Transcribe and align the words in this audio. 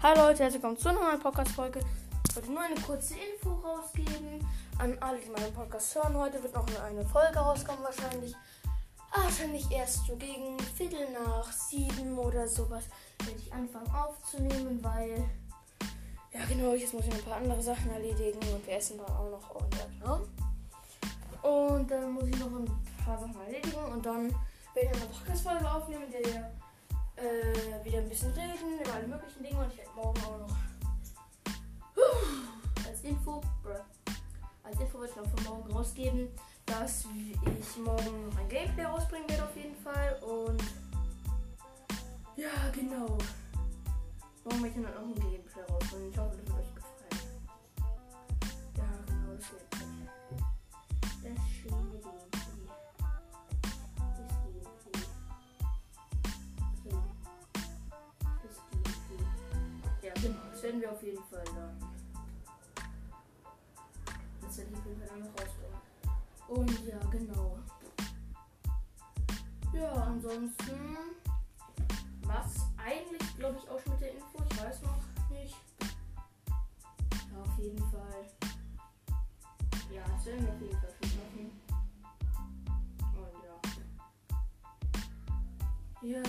Hallo 0.00 0.28
Leute, 0.28 0.44
herzlich 0.44 0.62
willkommen 0.62 0.78
zu 0.78 0.90
einer 0.90 1.00
neuen 1.00 1.18
Podcast-Folge. 1.18 1.80
Ich 2.28 2.36
wollte 2.36 2.52
nur 2.52 2.60
eine 2.60 2.76
kurze 2.76 3.14
Info 3.14 3.50
rausgeben 3.50 4.46
an 4.78 4.96
alle, 5.00 5.18
die 5.18 5.28
meinen 5.28 5.52
Podcast 5.52 5.92
hören. 5.92 6.14
Heute 6.14 6.40
wird 6.40 6.54
noch 6.54 6.64
eine 6.84 7.04
Folge 7.04 7.36
rauskommen, 7.36 7.82
wahrscheinlich. 7.82 8.32
Ah, 9.10 9.24
wahrscheinlich 9.24 9.68
erst 9.72 10.06
so 10.06 10.14
gegen 10.14 10.56
Viertel 10.76 11.04
nach 11.10 11.50
sieben 11.50 12.16
oder 12.16 12.46
sowas 12.46 12.84
werde 13.24 13.40
ich 13.40 13.52
anfangen 13.52 13.90
aufzunehmen, 13.90 14.78
weil. 14.84 15.28
Ja, 16.32 16.44
genau, 16.48 16.74
jetzt 16.74 16.94
muss 16.94 17.04
ich 17.04 17.14
ein 17.14 17.24
paar 17.24 17.38
andere 17.38 17.60
Sachen 17.60 17.90
erledigen 17.90 18.38
und 18.54 18.64
wir 18.68 18.76
essen 18.76 18.98
dann 18.98 19.16
auch 19.16 19.30
noch. 19.32 19.50
Und, 19.56 19.76
genau. 19.98 21.74
und 21.74 21.90
dann 21.90 22.12
muss 22.12 22.28
ich 22.28 22.38
noch 22.38 22.46
ein 22.46 22.70
paar 23.04 23.18
Sachen 23.18 23.40
erledigen 23.40 23.84
und 23.92 24.06
dann 24.06 24.30
werde 24.74 24.90
ich 24.92 25.02
eine 25.02 25.10
Podcast-Folge 25.10 25.68
aufnehmen, 25.68 26.06
der 26.12 26.52
äh, 27.16 27.84
wieder 27.84 27.98
ein 27.98 28.08
bisschen 28.08 28.32
über 28.32 28.42
alle 28.98 29.06
möglichen 29.06 29.44
Dinge 29.44 29.60
und 29.60 29.72
ich 29.72 29.78
werde 29.78 29.90
morgen 29.94 30.20
auch 30.24 30.38
noch 30.40 30.56
als 32.84 33.00
Info, 33.04 33.40
als 34.64 34.80
Info 34.80 34.98
würde 34.98 35.10
ich 35.10 35.16
noch 35.16 35.26
von 35.26 35.44
morgen 35.44 35.72
rausgeben, 35.72 36.28
dass 36.66 37.04
ich 37.04 37.76
morgen 37.78 38.28
noch 38.28 38.38
ein 38.38 38.48
Gameplay 38.48 38.84
rausbringen 38.84 39.28
werde 39.30 39.44
auf 39.44 39.56
jeden 39.56 39.76
Fall 39.76 40.18
und 40.22 40.62
ja 42.36 42.50
genau. 42.72 43.18
Morgen 44.44 44.60
möchte 44.62 44.80
ich 44.80 44.86
auch 44.86 45.00
ein 45.00 45.14
Gameplay 45.14 45.62
rausbringen. 45.70 46.12
Werden 60.68 60.82
wir 60.82 60.92
auf 60.92 61.02
jeden 61.02 61.24
Fall 61.24 61.44
dann. 61.46 61.78
Das 64.42 64.58
werde 64.58 64.70
ich 64.70 64.78
auf 64.78 64.84
jeden 64.84 64.98
Fall 65.00 65.08
dann 65.08 65.20
noch 65.20 65.30
rausbringen. 65.30 65.80
Und 66.48 66.86
ja, 66.86 66.98
genau. 67.10 67.58
Ja, 69.72 69.92
ansonsten 69.92 70.96
was 72.22 72.66
eigentlich, 72.76 73.36
glaube 73.38 73.58
ich, 73.58 73.70
auch 73.70 73.80
schon 73.80 73.92
mit 73.92 74.02
der 74.02 74.12
Info. 74.12 74.42
Ich 74.50 74.62
weiß 74.62 74.82
noch 74.82 75.00
nicht. 75.30 75.56
Ja, 77.32 77.40
auf 77.40 77.58
jeden 77.58 77.90
Fall. 77.90 78.26
Ja, 79.90 80.02
das 80.06 80.26
werden 80.26 80.44
wir 80.44 80.52
auf 80.52 80.60
jeden 80.60 80.78
Fall 80.78 80.92
schon 81.00 81.10
schaffen. 81.10 81.50
Und 86.02 86.12
ja. 86.12 86.20
Ja, 86.20 86.22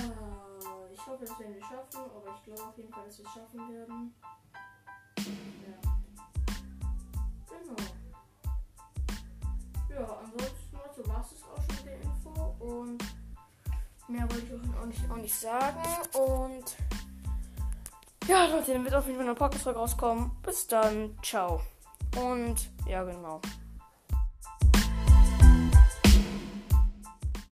hoffe, 1.10 1.26
das 1.26 1.40
werden 1.40 1.56
wir 1.56 1.62
schaffen, 1.62 2.00
aber 2.16 2.36
ich 2.36 2.44
glaube 2.44 2.64
auf 2.64 2.78
jeden 2.78 2.94
Fall, 2.94 3.06
dass 3.06 3.18
wir 3.18 3.26
es 3.26 3.34
schaffen 3.34 3.60
werden. 3.74 4.14
Ja. 5.18 5.80
Genau. 7.50 7.76
Ja, 9.90 10.20
ansonsten 10.20 10.78
also 10.88 11.08
war 11.08 11.22
es 11.22 11.44
auch 11.44 11.58
schon 11.64 11.76
mit 11.76 11.86
der 11.86 12.02
Info 12.02 12.56
und 12.60 13.04
mehr 14.08 14.30
wollte 14.32 14.56
ich 14.56 14.78
auch 14.78 14.86
nicht, 14.86 15.12
auch 15.12 15.18
nicht 15.18 15.36
sagen. 15.36 15.84
Und 16.14 16.78
ja, 18.28 18.46
Leute, 18.46 18.74
dann 18.74 18.84
wird 18.84 18.94
auf 18.94 19.06
jeden 19.08 19.18
Fall 19.18 19.26
eine 19.26 19.36
Podcast-Folge 19.36 19.80
rauskommen. 19.80 20.32
Bis 20.44 20.68
dann, 20.68 21.18
ciao. 21.24 21.62
Und 22.16 22.70
ja, 22.88 23.04
genau. 23.04 23.42